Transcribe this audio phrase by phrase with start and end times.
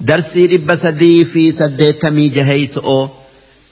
[0.00, 3.08] درسي ربا دي في سديتمي جهيس أو۔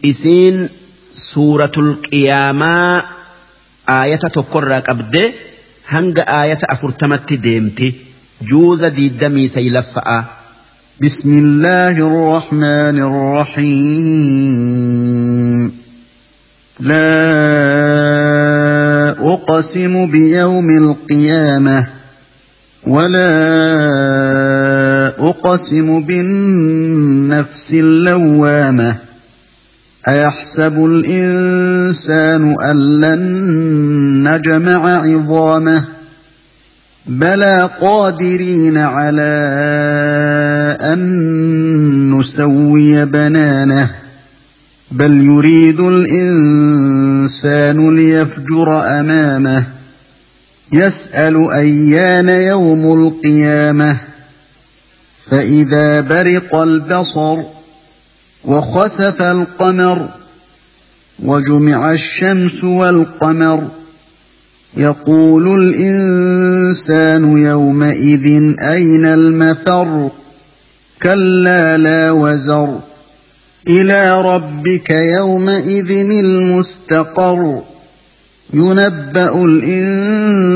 [0.04, 0.68] اسين
[1.14, 3.02] سورة القيامة
[3.88, 5.32] آية تقرى قبد
[5.88, 7.94] هنگ آية أفرتمت ديمتي
[8.42, 10.24] جوز دي دمي سيلفا
[11.00, 13.00] بسم الله الرحمن
[14.26, 15.72] الرحيم
[16.80, 17.06] لا
[19.18, 21.88] أقسم بيوم القيامة
[22.86, 23.36] ولا
[25.18, 28.96] أقسم بالنفس اللوامة
[30.08, 35.84] أيحسب الإنسان أن لن نجمع عظامه
[37.06, 39.32] بلى قادرين على
[40.80, 43.90] أن نسوي بنانه
[44.90, 47.56] بل يريد الإنسان
[47.96, 49.66] ليفجر أمامه
[50.72, 53.96] يسأل أيان يوم القيامة
[55.30, 57.42] فإذا برق البصر
[58.44, 60.08] وخسف القمر
[61.22, 63.68] وجمع الشمس والقمر
[64.76, 70.10] يقول الإنسان يومئذ أين المفر؟
[71.02, 72.80] كلا لا وزر.
[73.68, 77.62] إلى ربك يومئذ المستقر.
[78.54, 80.55] ينبأ الإنسان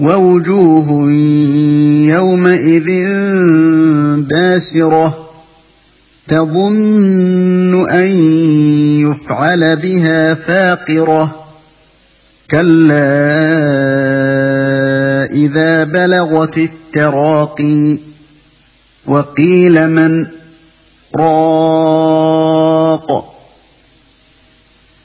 [0.00, 1.10] ووجوه
[2.14, 2.88] يومئذ
[4.30, 5.28] باسرة
[6.28, 8.08] تظن أن
[9.00, 11.44] يفعل بها فاقرة
[12.50, 13.14] كلا
[15.32, 17.98] إذا بلغت التراقي
[19.06, 20.26] وقيل من
[21.16, 22.58] راق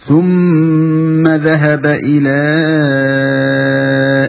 [0.00, 2.40] ثم ذهب إلى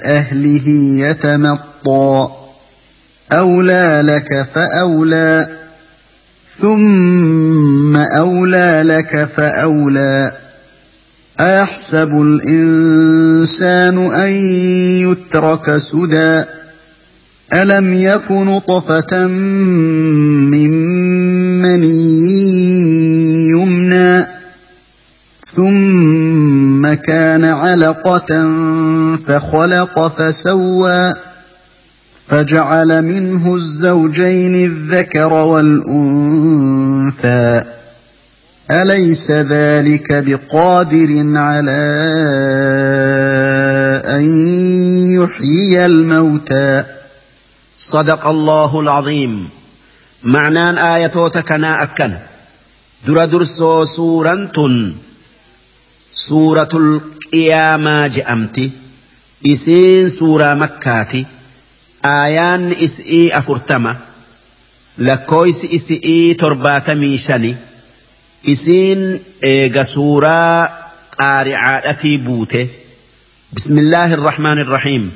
[0.04, 0.68] أهله
[1.08, 2.28] يتمطى.
[3.32, 5.48] أولى لك فأولى.
[6.58, 10.32] ثم أولى لك فأولى.
[11.40, 14.32] أيحسب الإنسان أن
[15.08, 16.44] يترك سدى.
[17.54, 20.72] ألم يك نطفة من
[21.62, 24.41] مني يمنى.
[25.56, 28.52] ثم كان علقة
[29.28, 31.14] فخلق فسوى
[32.28, 36.42] فجعل منه الزوجين الذكر والأنثى.
[38.72, 41.82] أليس ذلك بقادر على
[44.06, 44.24] أن
[45.12, 46.84] يحيي الموتى؟
[47.80, 49.50] صدق الله العظيم.
[50.24, 52.14] معنان آياتوتا كنا أكن.
[53.08, 54.50] در درسو سورة
[56.76, 58.72] القيامة جأمتي
[59.46, 61.26] إسين سورة مكاتي
[62.06, 63.98] آيان إسئي أفرتما
[64.98, 67.56] لكويس إسئي ترباتمي شني
[68.48, 70.70] إسين إيغا سورة
[71.20, 72.68] قارعاتي بوته
[73.54, 75.12] بسم الله الرحمن الرحيم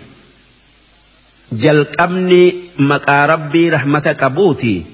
[1.53, 4.85] jalqabni maqaa rabbii rahmata qabuuti.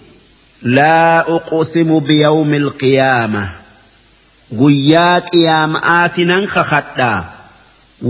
[0.63, 3.60] Laa uqsimu biyawmi alqiyaama
[4.59, 7.11] guyyaa qiyaama'aati nan kakadha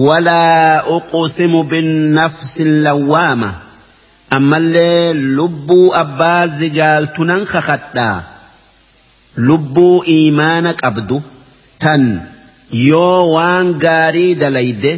[0.07, 3.49] walaa uqsimu binnafsi lawwaama
[4.37, 8.07] ammallee lubbuu abbaa zigaaltu nan kakadha
[9.49, 11.17] lubbuu iimaana qabdu
[11.83, 12.03] tan
[12.89, 14.93] yoo waan gaarii dalayde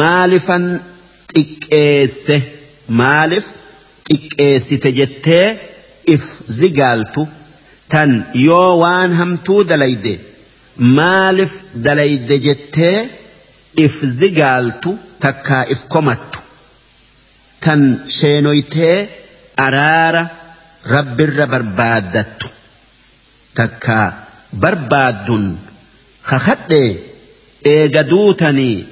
[0.00, 0.64] maalifan
[1.34, 2.36] xiqqeesse
[3.00, 3.46] maalif
[4.08, 5.46] xiqqeessite jettee
[6.14, 6.24] if
[6.60, 7.22] zigaaltu
[7.92, 8.10] tan
[8.46, 10.14] yoo waan hamtuu dalayde
[10.78, 11.52] maaliif
[11.84, 13.08] dalayde jettee
[13.76, 16.38] if zigaaltu takkaa if komattu.
[17.60, 17.80] Tan
[18.16, 19.08] sheenoytee
[19.56, 20.22] araara
[20.92, 22.46] rabbirra barbaaddattu
[23.54, 24.06] takkaa
[24.62, 25.44] barbaaddun
[26.30, 26.90] kakadhee
[27.74, 28.86] eega duutanii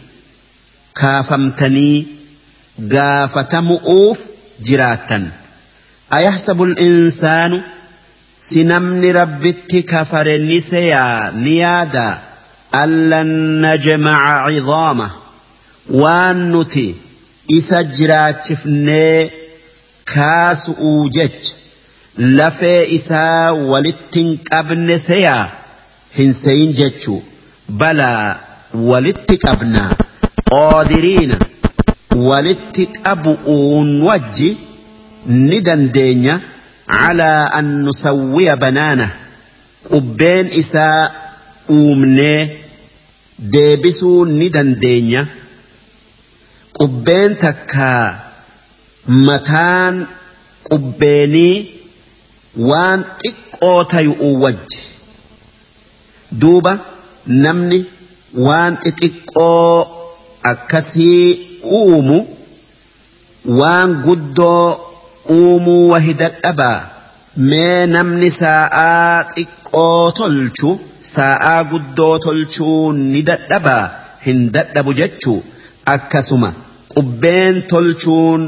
[1.01, 1.97] kaafamtanii
[2.95, 4.19] gaafatamu'uuf
[4.67, 5.25] jiraattan.
[6.11, 7.63] Ayahsabu insaanu
[8.39, 12.07] si namni rabbitti kafare ni seyaa ni yaada.
[12.73, 13.29] Allan
[13.65, 15.11] najmaca cidaama
[16.03, 16.87] waan nuti
[17.59, 19.31] isa jiraachifnee
[20.15, 21.55] kaasu'uu jecha
[22.39, 25.45] lafee isaa walittin qabne seyaa
[26.19, 27.23] hin seyin jechuu
[27.83, 28.37] balaa
[28.91, 29.91] walitti qabnaa
[30.51, 31.37] qaadiriina
[32.29, 34.51] walitti qabu'uun wajji
[35.27, 36.41] ni dandeenya
[36.89, 39.11] an nusawwiya banaana
[39.91, 41.11] qubbeen isaa
[41.71, 42.61] uumnee
[43.39, 45.27] deebisuu ni dandeenya
[46.79, 48.21] qubbeen takkaa
[49.07, 50.07] mataan
[50.71, 51.57] qubbeenii
[52.71, 54.79] waan xiqqoo tayu'u wajji
[56.41, 56.79] duuba
[57.27, 57.85] namni
[58.47, 59.87] waan xixiqqoo
[60.43, 61.49] akkasii
[61.81, 62.19] uumu
[63.61, 64.86] waan guddoo
[65.39, 66.79] uumuu wahi dadhabaa
[67.51, 70.71] mee namni saa'aa xiqqoo tolchu
[71.15, 73.83] saa'aa guddoo tolchuu ni dadhabaa
[74.27, 75.41] hin dadhabu jechuu
[75.95, 76.53] akkasuma
[76.95, 78.47] qubbeen tolchuun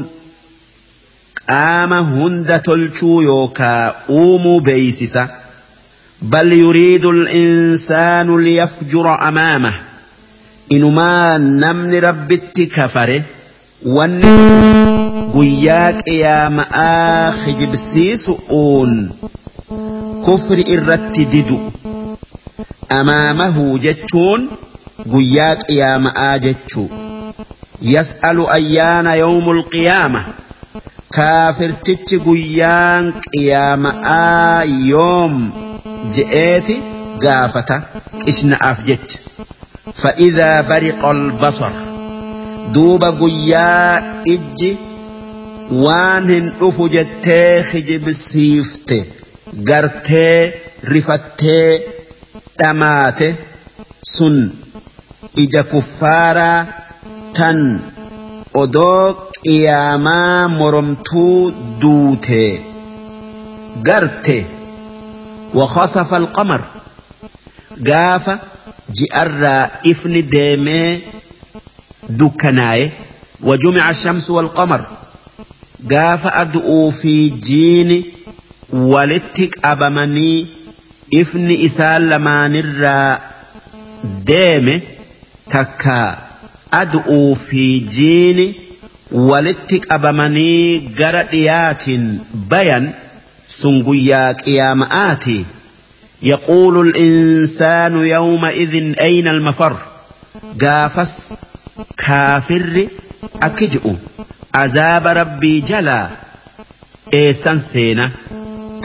[1.51, 3.83] qaama hunda tolchuu yookaa
[4.21, 5.27] uumuu beeysisa
[6.21, 9.75] bal yuriidu الإنسان liyafjura amaamah
[10.69, 13.23] inumaa namni rabbitti kafare
[13.85, 14.31] wanni
[15.33, 18.91] guyyaa qiyaama'aa kijibsiisu'uun
[20.25, 21.57] kufri irratti didu
[22.97, 24.49] amaamahu jechuun
[25.13, 26.89] guyyaa qiyaama'aa jechuu
[27.95, 30.21] yas'alu ayyaana yawmul qiyaama
[31.17, 35.33] kaafirtichi guyyaan qiyaama'aa yoom
[36.19, 36.75] je'eeti
[37.25, 37.77] gaafata
[38.25, 39.19] qishna'aaf jecha
[40.01, 41.01] فإذا برق
[42.69, 44.75] البصر دوب قيا إج
[45.71, 47.29] وان أفجت
[47.71, 48.93] خجب سيفت
[49.67, 50.11] قرت
[50.85, 51.45] رفت
[52.59, 53.35] دمات
[54.03, 54.49] سن
[55.37, 56.67] إج كفارا
[57.35, 57.79] تن
[58.53, 62.61] odoo qiyaamaa moromtuu duute.
[63.83, 64.45] Garte
[65.53, 66.61] وخسف القمر
[67.81, 68.39] gaafa
[68.97, 71.01] ji'arraa ifni deemee
[72.09, 72.91] dukkanaaye
[73.43, 74.81] وجمع الشمس والقمر.
[75.91, 78.03] قاف أدعو في جين
[78.69, 80.45] ولتك أبمني
[81.13, 83.19] إفن إسال لما نرى
[84.25, 84.81] ديم
[85.49, 86.17] تكا.
[86.73, 88.53] أدعو في جين
[89.11, 91.83] ولتك أبمني قرديات
[92.33, 92.93] بيان
[93.49, 95.45] سنقياك قيامآتي
[96.21, 99.77] يقول الإنسان يومئذ أين المفر؟
[100.61, 101.33] قافس
[102.05, 102.83] kaafirri
[103.47, 103.93] akki ji'u.
[104.63, 106.05] Azaaba rabbii jalaa
[107.21, 108.05] eessan seena?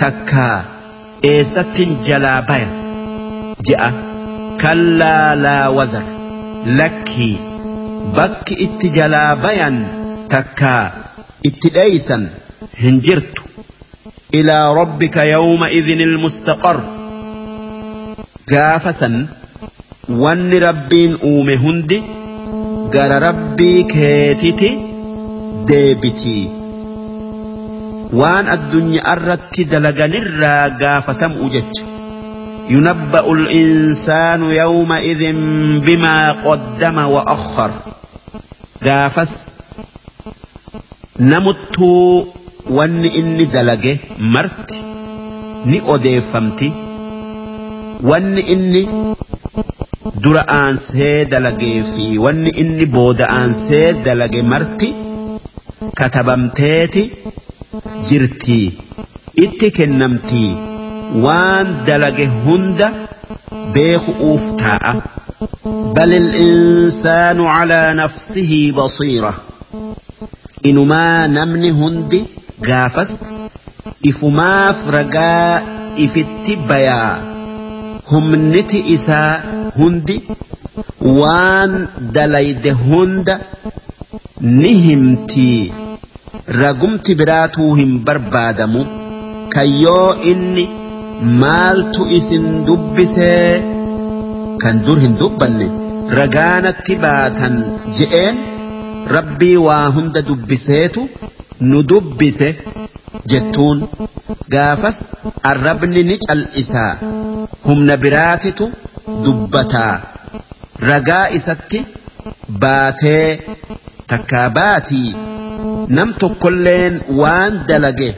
[0.00, 0.56] Takkaa
[1.30, 2.68] eessattin jalaa baya?
[3.68, 3.90] Je'a
[4.62, 6.04] kallaa laa wazar.
[6.80, 7.36] Lakkii.
[8.16, 9.76] Bakki itti jalaa bayan?
[10.34, 10.82] Takkaa
[11.50, 12.28] itti dheeysan?
[12.82, 13.42] Hin jirtu.
[14.32, 16.78] Ilaa rabbika yawma idin ilmustaqar
[18.50, 19.14] gaafa san
[20.22, 21.98] wanni rabbiin uume hundi
[22.94, 24.70] gara rabbii keetiti
[25.70, 26.44] deebitii
[28.20, 31.84] waan addunyaa irratti dalaganirraa gaafatamuu jecha
[32.70, 35.22] ينبأ الإنسان يومئذ
[35.86, 37.70] بما قدم وأخر
[38.84, 39.32] قافس
[41.20, 41.76] نمت
[42.70, 44.70] وان إني دلقه مرت
[45.70, 46.68] ni odeeffamti
[48.10, 48.82] wanni inni
[50.24, 54.88] dura aansee dalagee fi wanni inni booda aansee dalage marti
[56.00, 57.02] katabamteeti
[58.08, 58.66] jirtii
[59.44, 60.50] itti kennamtii
[61.24, 62.88] waan dalage hunda
[63.74, 64.94] beeku'uuf taa'a
[65.96, 69.34] بل الإنسان على نفسه بصيرة
[70.66, 72.24] إنما نمني هندي
[72.68, 73.10] قافس
[74.08, 75.62] إفماف رقاء
[75.98, 77.02] إفتي بيا
[78.12, 79.40] humniti isaa
[79.76, 80.16] hundi
[81.20, 81.72] waan
[82.16, 83.34] dalayde hunda
[84.60, 85.72] ni himtii
[86.60, 88.82] ragumti biraatuu hin barbaadamu
[89.54, 90.64] kayyoo inni
[91.42, 93.62] maaltu isin dubbisee
[94.64, 95.66] kan dur hin dubbanne
[96.18, 97.54] ragaanatti baatan
[98.00, 98.36] je'een
[99.16, 101.02] rabbii waa hunda dubbiseetu
[101.70, 102.48] nu dubbise
[103.32, 103.78] jettuun
[104.54, 104.98] gaafas
[105.52, 106.90] arrabni ni cal'isaa
[107.66, 108.66] humna biraatitu
[109.24, 109.94] dubbataa
[110.90, 111.80] ragaa isatti
[112.62, 113.28] baatee
[114.12, 115.08] takkaa baatii
[115.98, 118.10] nam tokkolleen waan dalage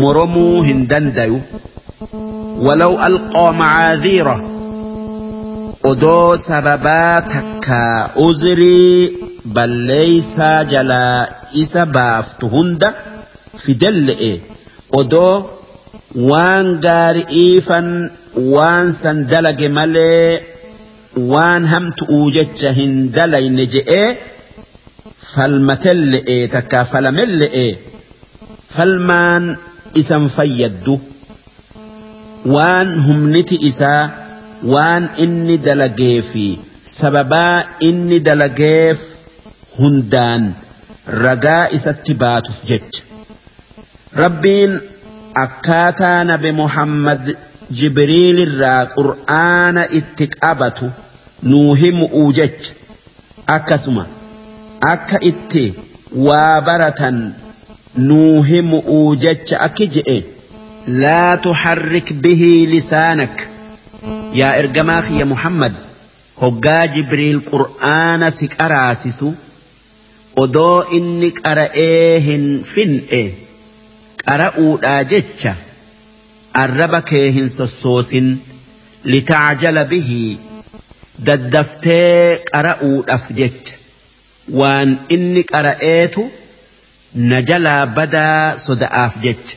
[0.00, 1.38] moromuu hin dandayu
[2.66, 4.36] walaw alqaa macaadhiira
[5.90, 8.98] odoo sababaa takkaa uzrii
[9.56, 11.18] balleeysaa jalaa
[11.62, 12.88] isa baaftu hunda
[13.64, 14.32] fidelle'e
[15.00, 15.34] odoo
[16.30, 17.88] waan gaari'iifan
[18.36, 20.42] waan san dalage malee
[21.32, 24.08] waan hamtu'uu jecha hin dalayne je'ee
[25.34, 27.66] falmatelle'e takkaa falamelle'e
[28.76, 29.44] falmaan
[30.02, 30.94] isan fayyaddu
[32.56, 34.02] waan humniti isaa
[34.74, 36.46] waan inni dalagee fi
[36.96, 37.56] sababaa
[37.88, 39.00] inni dalageef
[39.78, 40.42] hundaan
[41.24, 43.02] ragaa isatti baatuuf jecha
[44.22, 44.72] rabbiin
[45.44, 47.22] akkaataa nabi muhammad
[47.80, 50.90] jibriilirraa qur'aana itti qabatu
[51.42, 52.72] nuu himu'uu jecha.
[53.56, 54.04] Akkasuma
[54.92, 55.64] akka itti
[56.26, 57.18] waa baratan
[58.08, 60.18] nuu himu'uu jecha akki je'e.
[61.02, 63.36] Laa tuharrik bihii lisaanak.
[64.40, 65.74] Yaa ergamaa kiyya muhammad
[66.40, 69.28] hoggaa jibriil qur'aana si qaraasisu
[70.42, 73.22] odoo inni qara'ee hin fin'e
[74.24, 75.52] qara'uudhaa jecha
[76.62, 78.28] arraba kee hin sossoosin
[79.12, 80.38] litacjala bihii
[81.26, 83.74] daddaftee qara'uudhaaf jecha.
[84.60, 86.22] Waan inni qara'eetu
[87.30, 89.56] na jalaa badaa soda'aaf jecha.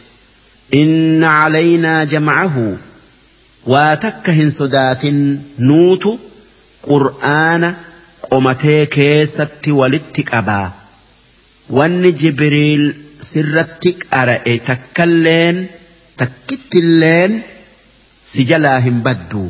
[0.82, 2.66] Inna calaynaa jamcahu
[3.74, 5.20] waa takka hin sodaatin
[5.70, 6.12] nuutu
[6.90, 7.70] qur'aana
[8.30, 10.68] qomatee keessatti walitti qabaa.
[11.78, 12.84] Wanni jibriil
[13.30, 15.58] sirratti qara'e takkalleen
[16.20, 17.34] takkittilleen
[18.32, 19.44] si jalaa hin baddu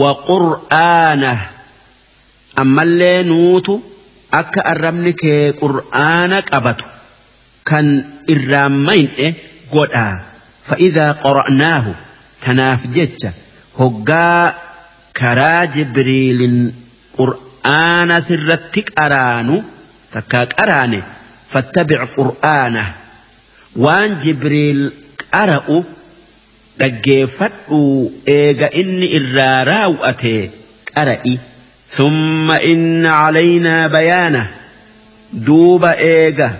[0.00, 1.32] wa qur'aana
[2.62, 3.74] ammallee nuutu
[4.40, 6.84] akka arrabni kee qur'aana qabatu
[7.70, 7.86] kan
[8.34, 9.26] irraan mayne
[9.74, 10.14] godhaa
[10.68, 11.92] fa'idaa qora'naahu
[12.44, 13.30] tanaaf jecha
[13.80, 14.44] hoggaa
[15.20, 16.56] karaa jibriilin
[17.18, 19.56] qur'aana sirratti qaraanu
[20.14, 21.00] takkaa qaraane
[21.52, 22.82] fattabic qur'aana
[23.84, 24.80] waan jibriil
[25.35, 25.77] qara'u
[26.79, 27.79] dhaggeeffadhu
[28.37, 30.35] eega inni irraa raawwate
[30.95, 31.35] qara'i
[31.93, 34.47] ثم إن علينا بيانه
[35.33, 36.51] دوب إيجا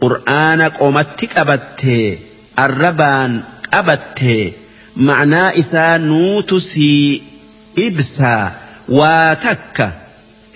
[0.00, 2.18] قرآن قومتك أبته
[2.58, 4.52] الربان أبته
[4.96, 7.22] معنى إسا نوتسي
[7.78, 8.52] إبسا
[8.88, 9.90] واتك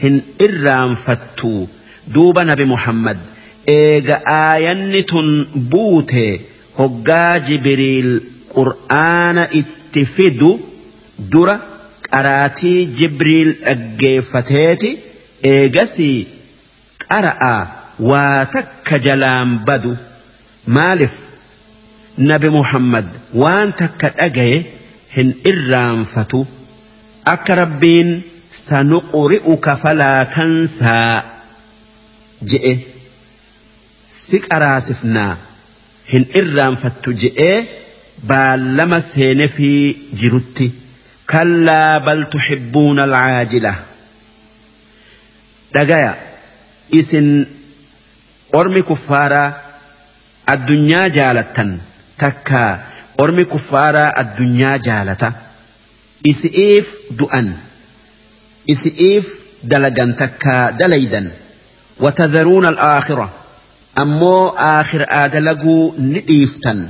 [0.02, 1.66] هن إرام فتو
[2.08, 3.18] دوب نبي محمد
[3.68, 4.92] إيجا آيان
[6.79, 8.11] hoggaa Jibiriil
[8.55, 10.51] qur'aana itti fidu
[11.31, 11.55] dura
[12.09, 14.91] qaraatii Jibiriil dhaggeeffateeti.
[15.51, 16.17] Eegasii
[17.07, 17.55] qara'a
[18.09, 19.93] waa takka jalaan badu.
[20.75, 21.13] Maalif
[22.29, 23.07] nabi Muhammad
[23.41, 24.57] waan takka dhagaye
[25.15, 26.39] hin irraanfatu.
[27.33, 28.09] Akka rabbiin
[28.67, 31.23] sanuquri'uka falaa kansaa
[32.51, 32.73] je'e.
[34.21, 35.33] Si qaraasifnaa.
[36.11, 37.55] Hin irraanfattu je'ee
[38.29, 39.71] baallama seene fi
[40.21, 40.71] jirutti.
[41.29, 43.75] كلا بل تحبون العاجلة
[45.75, 46.15] دقايا
[46.93, 47.45] إسن
[48.55, 49.61] أرمي كفارا
[50.49, 51.77] الدنيا جالة
[52.19, 52.83] تكا
[53.19, 55.33] أرمي كفارا الدنيا جالة
[56.29, 57.53] إسئيف دؤن
[58.71, 60.05] إسئيف دلقا
[63.99, 66.89] تكا دليدا وتذرون الآخرة أمو آخر آدلقوا نديفتا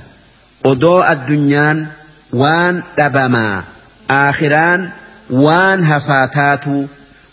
[0.65, 1.87] أدو الدنيا
[2.33, 3.63] وان دبما
[4.09, 4.89] آخران
[5.29, 6.65] وان هفاتات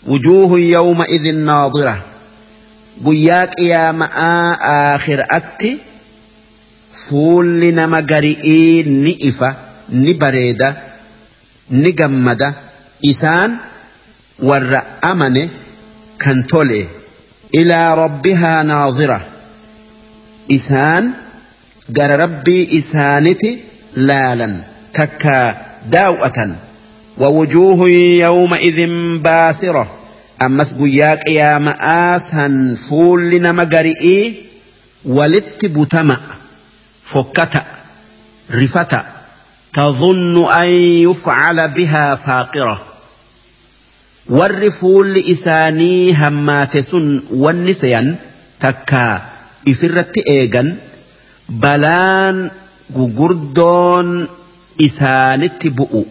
[0.07, 1.97] وجوه يومئذ ناظرة
[3.05, 4.11] قياك يا ماء
[4.95, 5.77] آخر أتي
[6.91, 9.55] فول نما قرئي نئفة
[9.89, 10.77] نبريدة
[11.71, 12.53] نقمدة
[13.05, 13.55] إسان
[14.39, 15.49] ور أمن
[16.25, 16.87] كنتولي
[17.55, 19.36] إلى ربها ناظرة
[20.51, 21.11] إسان
[21.99, 23.59] قال ربي إسانتي
[23.95, 24.55] لالا
[24.93, 25.57] تكا
[25.91, 26.55] داوءة
[27.17, 28.87] ووجوه يومئذ
[29.17, 29.91] باسرة
[30.41, 34.35] أما سقياك يا مآسا فولنا مقرئي
[35.05, 36.17] ولت بتمع
[37.03, 37.65] فكتا
[38.51, 39.05] رفتا
[39.73, 40.67] تظن أن
[41.09, 42.81] يفعل بها فاقرة
[44.29, 46.93] والرفول إساني هماتس
[47.31, 48.15] ونسيا
[48.59, 49.21] تكا
[49.71, 50.69] isirratti eegan
[51.63, 52.37] balaan
[52.97, 54.09] gugurdoon
[54.87, 56.03] isaanitti bu'u.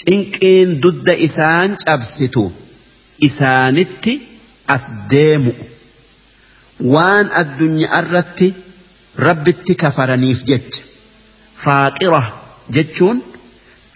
[0.00, 2.44] Cinqiin dudda isaan cabsitu
[3.28, 4.12] isaanitti
[4.74, 5.52] as deemu.
[6.94, 8.48] Waan addunyaa irratti
[9.26, 10.82] rabbitti kafaraniif jecha.
[11.64, 12.22] Faaqira
[12.76, 13.18] jechuun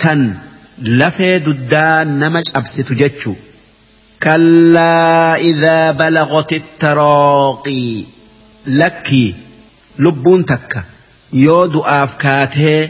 [0.03, 0.21] tan
[1.01, 3.37] lafee duddaa nama cabsitu jechuu.
[4.25, 6.59] Kallaa idaa balagoti
[6.99, 8.07] rooqii
[8.67, 9.35] lakkii
[9.99, 10.83] lubbuun takka
[11.45, 12.81] yoo du'aaf kaatee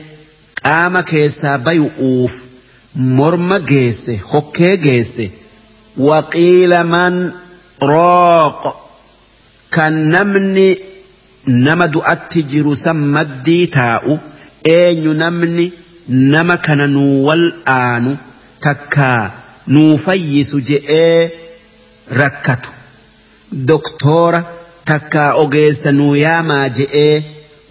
[0.62, 2.34] qaama keessaa bay'uuf
[3.18, 5.26] morma geesse hokkee geesse
[6.08, 7.20] waqiila man
[7.90, 8.62] rooq
[9.76, 10.66] kan namni
[11.66, 14.18] nama du'atti jiru san maddii taa'u
[14.78, 15.72] eenyu namni
[16.08, 18.18] nama kana nuu wal wal'aanu
[18.66, 19.22] takkaa
[19.76, 21.30] nuu fayyisu je'ee
[22.20, 22.70] rakkatu
[23.72, 24.44] doktoora.
[24.84, 27.22] Takkaa ogeessa nuu yaamaa je'ee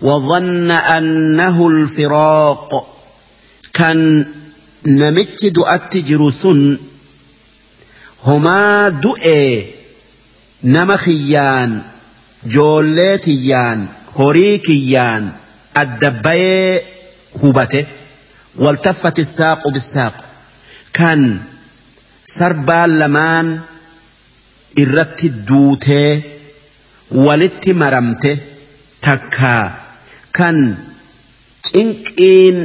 [0.04, 2.88] وظن أنه الفراق.
[3.74, 4.26] كان
[4.86, 6.78] نمتش دؤت جرسون
[8.26, 9.66] هما دؤي
[10.64, 11.82] نما خيان
[12.46, 15.32] جوليتيان هوريكيان
[15.78, 16.82] الدبي
[17.44, 17.86] هبته
[18.56, 20.14] والتفت الساق بالساق.
[20.94, 21.42] كان
[22.38, 23.48] sarbaan lamaan
[24.76, 26.24] irratti duutee
[27.14, 28.32] walitti maramte
[29.06, 29.64] takkaa
[30.38, 30.58] kan
[31.68, 32.58] cinqiin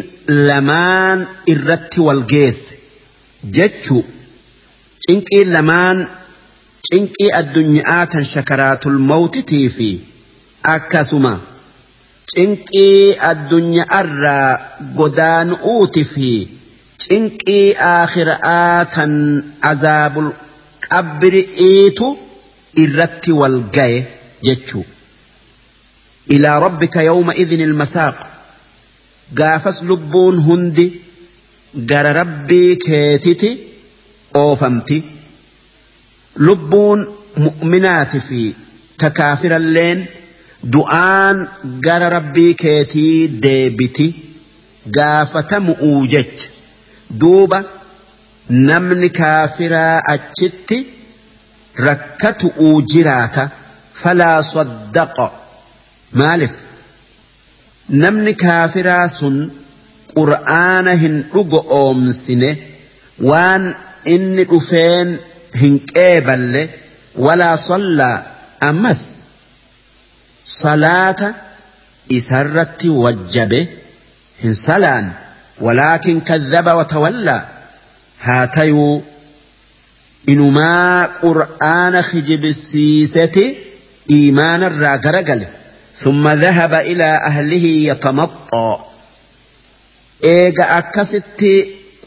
[0.48, 2.74] lamaan irratti wal geesse
[3.56, 3.98] jechu
[5.06, 5.98] cinqiin lamaan
[6.90, 9.90] cinqii addunyaa tan shakaraatul mawtitii fi
[10.74, 11.32] akkasuma
[12.34, 14.50] cinqii addunyaa irraa
[15.00, 16.30] godaanu'uuti fi
[17.04, 19.12] cinqii aakhiraa tan
[19.72, 20.30] azaabul
[20.88, 22.08] qabri'iitu
[22.84, 23.98] irratti wal gaye
[24.42, 24.84] jechuu.
[26.36, 28.18] Ilaa rabbika yawma idhin ilmasaaq.
[29.38, 30.86] Gaafas lubbuun hundi
[31.90, 33.50] gara rabbii keetiti
[34.42, 34.98] oofamti.
[36.46, 37.00] Lubbuun
[37.44, 38.42] mu'minaati fi
[39.02, 40.06] takaafiralleen
[40.76, 41.36] du'aan
[41.86, 44.08] gara rabbii keetii deebiti.
[44.96, 46.48] Gaafatamu'uu jecha.
[47.20, 47.58] Duuba
[48.68, 50.78] namni kaafiraa achitti
[51.86, 53.44] rakkatu'uu jiraata
[54.02, 55.32] فلا صدق.
[56.12, 56.52] مالف.
[57.90, 59.50] نمن كافرا سن
[60.16, 62.56] قرآن هن أقوم سنة
[63.18, 63.74] وان
[64.06, 65.16] إن أفين
[65.54, 66.68] هن كابل
[67.16, 68.22] ولا صلى.
[68.62, 69.20] أمس.
[70.46, 71.34] صلاة
[72.12, 73.66] إسرت وجب
[74.44, 75.12] هن سلان
[75.60, 77.46] ولكن كذب وتولى.
[78.20, 79.02] هاتيو.
[80.28, 83.67] إنما قرآن خجب السيسه
[84.09, 85.45] إيمان الراجرجل
[85.95, 88.79] ثم ذهب إلى أهله يتمطى
[90.23, 91.45] إيجا أكست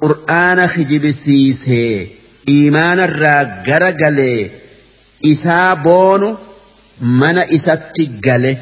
[0.00, 2.06] قرآن خجب السيسة
[2.48, 4.50] إيمان الراجرجل
[5.26, 6.38] إسابون
[7.00, 8.58] من إساتي جله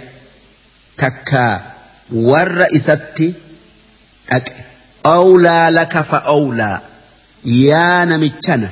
[0.97, 1.63] تكا
[2.13, 3.35] ور إساتي
[4.31, 4.53] أكي
[5.07, 6.81] أولى لك فأولى
[7.45, 8.69] يا نمتشنا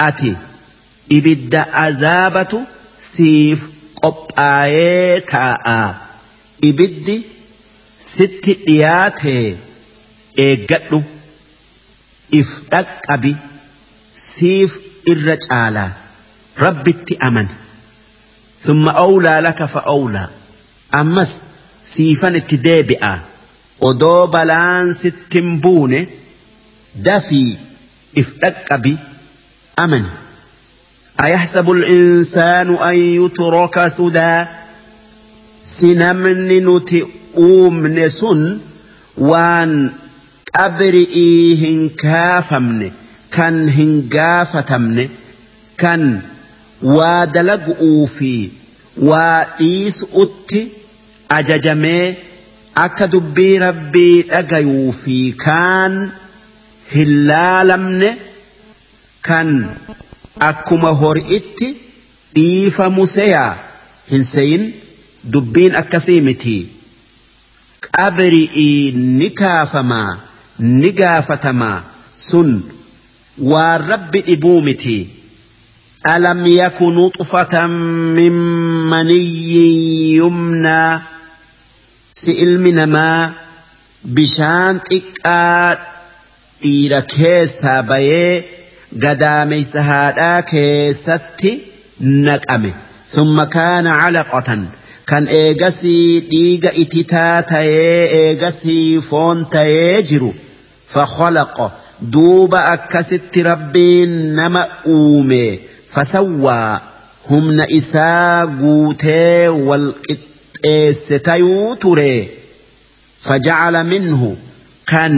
[0.00, 0.36] أتي
[4.47, 5.77] aayee taa'a
[6.69, 7.15] ibiddi
[8.09, 9.35] sitti dhiyaate
[10.45, 10.99] eeggadhu
[12.39, 13.33] if dhaqqabi
[14.27, 14.71] siif
[15.11, 15.85] irra caala
[16.63, 17.55] rabbitti amani.
[18.63, 20.29] Thumma awlaa laka fa awlaa.
[21.01, 21.31] Ammas
[21.93, 23.13] siifan itti deebi'a.
[23.89, 25.99] Odoo balaan sittin buune
[27.07, 27.51] dafii
[28.21, 28.93] if dhaqqabi
[29.83, 30.11] amani.
[31.23, 34.45] أيحسب الإنسان أن يترك سدى؟
[35.63, 38.59] سنمن نتئوم نسن
[39.17, 39.91] وان
[40.55, 42.91] أبرئي هنكافمن
[43.31, 45.09] كان هنقافتمن
[45.77, 46.21] كان
[46.81, 48.49] وادلقؤوا في
[48.97, 50.67] وإيس أتي
[51.31, 52.15] أججمي
[54.31, 55.95] dhagayuu fi kaan
[56.93, 58.09] hin laalamne
[59.27, 59.49] kan
[60.50, 61.68] akkuma hori'itti
[62.36, 63.50] dhiifamu seyaa
[64.12, 64.64] hin seyin
[65.36, 66.56] dubbiin akkasii miti
[67.88, 70.12] qabri'ii ni kaafamaa
[70.80, 71.76] ni gaafatamaa
[72.28, 72.50] sun
[73.52, 74.98] waan rabbi dhibuu miti
[76.06, 78.32] ألم يك نطفة من
[78.90, 81.00] مني يمنى
[82.14, 83.32] سئل من ما
[84.04, 85.78] بشان تقاد
[86.62, 88.44] dhiira keessaa bayee
[89.05, 91.51] gadaameysa haadhaa keessatti
[92.27, 92.71] naqame
[93.15, 94.63] thumma kaana calaqatan
[95.11, 100.31] kan eegasii dhiiga ititaa tayee eegasii foon tayee jiru
[100.95, 101.67] fakhalaqa
[102.15, 104.61] duuba akkasitti rabbiin nama
[104.95, 105.43] uume
[105.95, 106.81] fasawwaa
[107.29, 112.13] humna isaa guutee wal qixxeesse tayuu ture
[113.27, 114.29] fajacala minhu
[114.91, 115.15] kan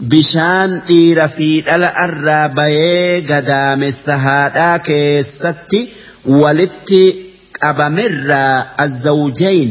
[0.00, 5.80] bishaan dhiira fi dhala irraa bayee gadaamessa haadhaa keessatti
[6.42, 7.02] walitti
[7.60, 9.70] qabamirraa azzawjayn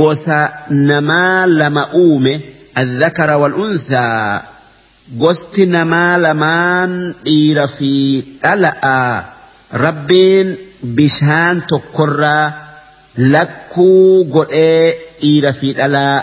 [0.00, 0.38] gosa
[0.70, 2.40] namaa lama uume
[2.78, 4.40] الذكر والأنثى
[5.18, 7.92] gosti namaa lamaan dhiira fi
[8.42, 9.24] dhala'a
[9.84, 10.48] rabbiin
[10.96, 12.46] bishaan tokkorraa
[13.34, 14.84] lakkuu godhee
[15.20, 16.18] dhiira fi dhalaa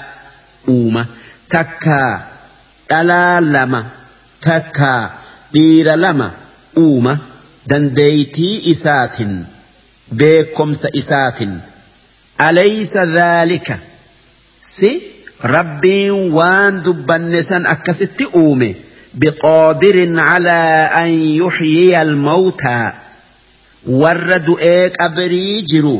[0.75, 1.03] uuma
[1.49, 2.11] takkaa
[2.89, 3.81] dhalaa lama
[4.47, 5.03] takkaa
[5.53, 6.27] dhiira lama
[6.83, 7.13] uuma
[7.71, 9.33] dandeeytii isaatin
[10.21, 11.53] beekomsa isaatin
[12.47, 13.77] alaysa dhaalika
[14.75, 14.91] si
[15.55, 18.69] rabbiin waan dubbanne san akkasitti uume
[19.23, 22.85] biqaadirin calaa an yuxyiya almawtaa
[24.01, 25.95] warra du'ee qabrii jiru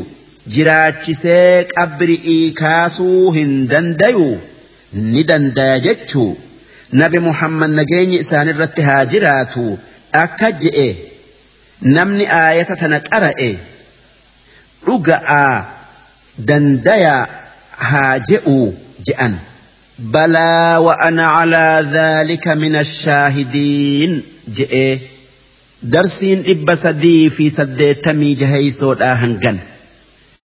[0.54, 4.26] jiraachisee qabri'ii kaasuu hin dandayu
[5.12, 6.30] ni dandaya jechuu
[6.92, 9.64] nabi muhammad nageenyi isaan irratti haa jiraatu
[10.24, 10.88] akka je'e
[11.96, 13.50] namni aayata tana qara'e
[14.86, 15.64] dhuga'aa
[16.50, 17.16] dandaya
[17.90, 18.56] haa je'u
[19.10, 19.34] je'an
[20.14, 24.12] balaa wa'ana calaa dhaalika min ashaahidiin
[24.58, 24.86] je'e
[25.94, 29.58] darsiin dhibba sadii fi saddeettamii jaheysoodhaa hangan